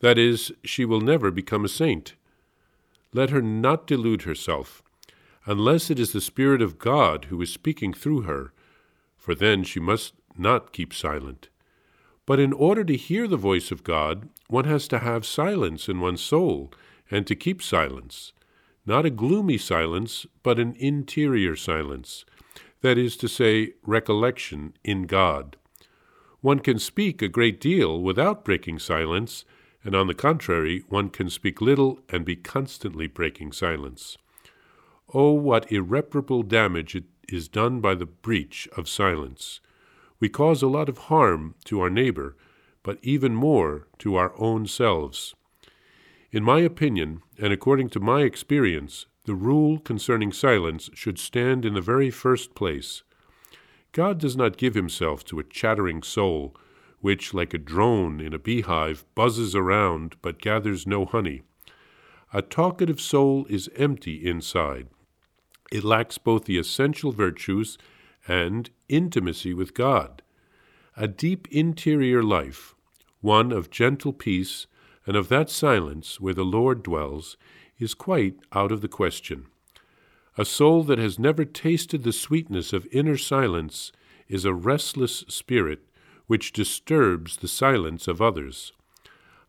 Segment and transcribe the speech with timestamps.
[0.00, 2.14] that is, she will never become a saint.
[3.12, 4.82] Let her not delude herself,
[5.46, 8.52] unless it is the Spirit of God who is speaking through her,
[9.16, 11.48] for then she must not keep silent.
[12.26, 16.00] But in order to hear the voice of God, one has to have silence in
[16.00, 16.70] one's soul,
[17.10, 18.32] and to keep silence.
[18.84, 22.24] Not a gloomy silence, but an interior silence.
[22.82, 25.56] That is to say, recollection in God.
[26.40, 29.44] One can speak a great deal without breaking silence,
[29.84, 34.16] and on the contrary, one can speak little and be constantly breaking silence.
[35.14, 39.60] Oh, what irreparable damage it is done by the breach of silence!
[40.20, 42.36] We cause a lot of harm to our neighbor,
[42.82, 45.34] but even more to our own selves.
[46.30, 51.74] In my opinion, and according to my experience, the rule concerning silence should stand in
[51.74, 53.02] the very first place.
[53.92, 56.54] God does not give himself to a chattering soul
[57.00, 61.42] which, like a drone in a beehive, buzzes around but gathers no honey.
[62.32, 64.88] A talkative soul is empty inside.
[65.70, 67.78] It lacks both the essential virtues
[68.26, 70.22] and intimacy with God.
[70.96, 72.74] A deep interior life,
[73.20, 74.66] one of gentle peace
[75.06, 77.36] and of that silence where the Lord dwells,
[77.78, 79.46] is quite out of the question.
[80.36, 83.92] A soul that has never tasted the sweetness of inner silence
[84.28, 85.87] is a restless spirit
[86.28, 88.72] which disturbs the silence of others.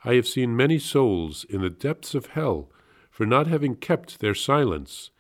[0.04, 2.72] I have seen many souls in the depths of hell
[3.12, 5.12] for not having kept their silence.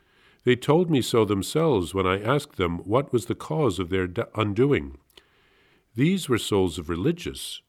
[0.46, 4.08] They told me so themselves when I asked them what was the cause of their
[4.36, 4.98] undoing.
[5.96, 7.62] These were souls of religious.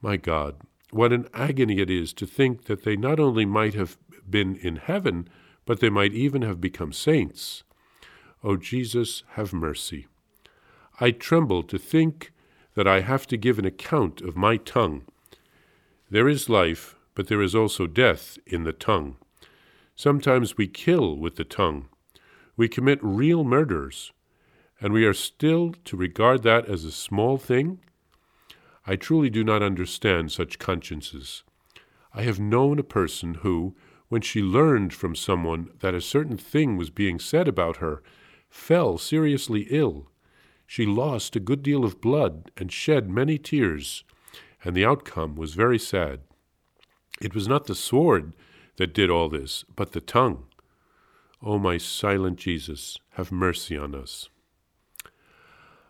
[0.00, 0.56] My God,
[0.90, 3.98] what an agony it is to think that they not only might have
[4.28, 5.28] been in heaven,
[5.66, 7.62] but they might even have become saints.
[8.42, 10.06] O oh, Jesus, have mercy.
[10.98, 12.31] I tremble to think
[12.74, 15.02] that I have to give an account of my tongue.
[16.10, 19.16] There is life, but there is also death in the tongue.
[19.94, 21.88] Sometimes we kill with the tongue.
[22.56, 24.12] We commit real murders,
[24.80, 27.80] and we are still to regard that as a small thing?
[28.86, 31.44] I truly do not understand such consciences.
[32.14, 33.76] I have known a person who,
[34.08, 38.02] when she learned from someone that a certain thing was being said about her,
[38.50, 40.08] fell seriously ill
[40.72, 44.04] she lost a good deal of blood and shed many tears,
[44.64, 46.20] and the outcome was very sad.
[47.20, 48.32] It was not the sword
[48.76, 50.44] that did all this, but the tongue.
[51.42, 54.30] O oh, my silent Jesus, have mercy on us.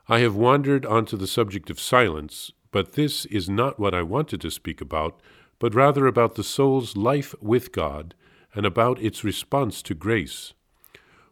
[0.08, 4.40] I have wandered onto the subject of silence, but this is not what I wanted
[4.40, 5.20] to speak about,
[5.60, 8.16] but rather about the soul's life with God
[8.52, 10.54] and about its response to grace.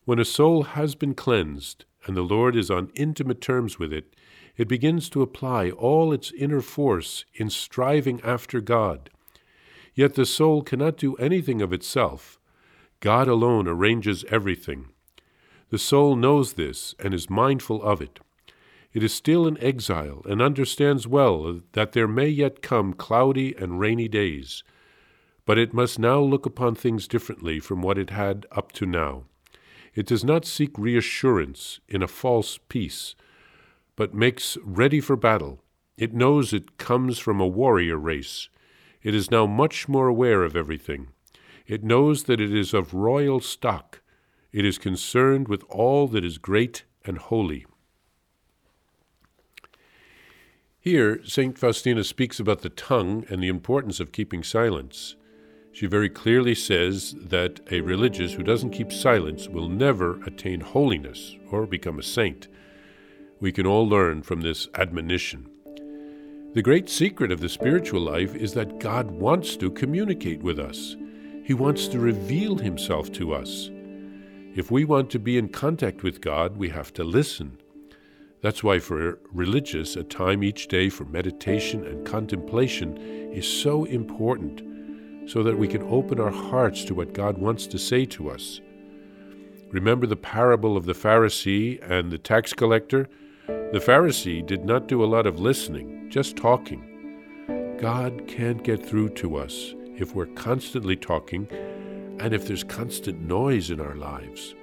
[0.05, 4.15] When a soul has been cleansed, and the Lord is on intimate terms with it,
[4.57, 9.11] it begins to apply all its inner force in striving after God.
[9.95, 12.39] Yet the soul cannot do anything of itself.
[13.01, 14.89] God alone arranges everything.
[15.71, 18.21] The soul knows this and is mindful of it.
[18.93, 23.79] It is still in exile and understands well that there may yet come cloudy and
[23.79, 24.65] rainy days,
[25.47, 29.25] but it must now look upon things differently from what it had up to now.
[29.95, 33.15] It does not seek reassurance in a false peace,
[33.97, 35.63] but makes ready for battle.
[35.97, 38.49] It knows it comes from a warrior race.
[39.03, 41.09] It is now much more aware of everything.
[41.67, 44.01] It knows that it is of royal stock.
[44.53, 47.67] It is concerned with all that is great and holy.
[50.81, 51.59] Here, St.
[51.59, 55.15] Faustina speaks about the tongue and the importance of keeping silence.
[55.73, 61.37] She very clearly says that a religious who doesn't keep silence will never attain holiness
[61.51, 62.49] or become a saint.
[63.41, 65.49] We can all learn from this admonition.
[66.53, 70.97] The great secret of the spiritual life is that God wants to communicate with us.
[71.45, 73.71] He wants to reveal Himself to us.
[74.57, 77.59] If we want to be in contact with God, we have to listen.
[78.43, 82.97] That's why, for religious, a time each day for meditation and contemplation
[83.33, 84.70] is so important
[85.27, 88.61] so that we can open our hearts to what God wants to say to us.
[89.71, 93.09] Remember the parable of the Pharisee and the tax collector?
[93.47, 97.77] The Pharisee did not do a lot of listening, just talking.
[97.79, 101.47] God can't get through to us if we're constantly talking
[102.19, 104.55] and if there's constant noise in our lives.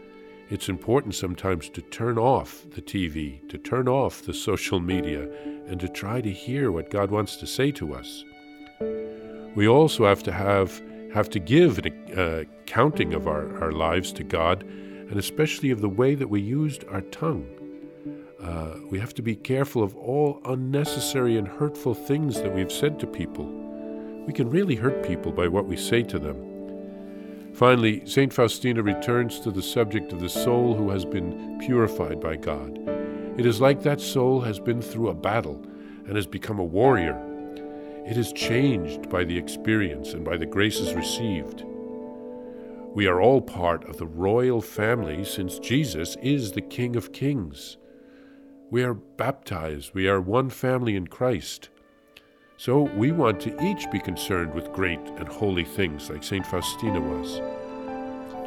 [0.50, 5.30] It's important sometimes to turn off the TV, to turn off the social media,
[5.68, 8.24] and to try to hear what God wants to say to us.
[9.57, 10.83] We also have to have
[11.15, 15.81] have to give an uh, accounting of our, our lives to God, and especially of
[15.81, 17.48] the way that we used our tongue.
[18.39, 23.00] Uh, we have to be careful of all unnecessary and hurtful things that we've said
[23.00, 23.45] to people.
[24.27, 27.51] We can really hurt people by what we say to them.
[27.56, 28.31] Finally, St.
[28.31, 32.77] Faustina returns to the subject of the soul who has been purified by God.
[33.39, 35.59] It is like that soul has been through a battle
[36.06, 37.26] and has become a warrior.
[38.07, 41.65] It is changed by the experience and by the graces received.
[42.94, 47.75] We are all part of the royal family since Jesus is the King of Kings.
[48.71, 51.68] We are baptized, we are one family in Christ.
[52.56, 56.48] So we want to each be concerned with great and holy things like St.
[56.48, 57.42] Faustina was.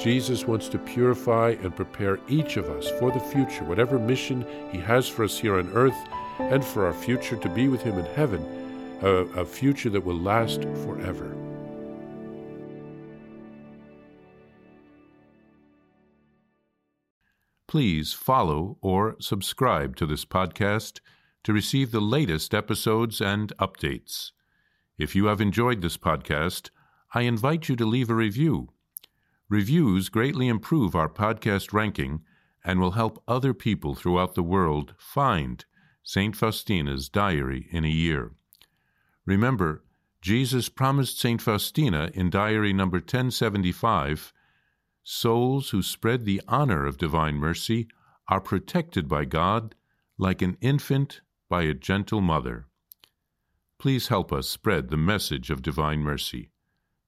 [0.03, 4.79] Jesus wants to purify and prepare each of us for the future, whatever mission He
[4.79, 6.09] has for us here on earth,
[6.39, 8.60] and for our future to be with Him in heaven,
[9.03, 11.37] a, a future that will last forever.
[17.67, 21.01] Please follow or subscribe to this podcast
[21.45, 24.33] to receive the latest episodes and updates.
[24.99, 26.71] If you have enjoyed this podcast,
[27.15, 28.71] I invite you to leave a review.
[29.49, 32.23] Reviews greatly improve our podcast ranking
[32.65, 35.65] and will help other people throughout the world find
[36.03, 36.37] St.
[36.37, 38.33] Faustina's Diary in a Year.
[39.31, 39.85] Remember,
[40.21, 41.41] Jesus promised St.
[41.41, 44.33] Faustina in Diary number 1075
[45.05, 47.87] souls who spread the honor of divine mercy
[48.27, 49.77] are protected by God
[50.19, 52.67] like an infant by a gentle mother.
[53.79, 56.51] Please help us spread the message of divine mercy.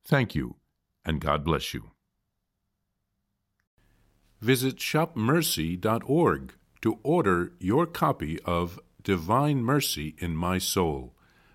[0.05, 0.59] Thank you,
[1.05, 1.91] and God bless you.
[4.41, 6.53] Visit shopmercy.org
[6.83, 11.17] to order your copy of Divine Mercy in My Soul,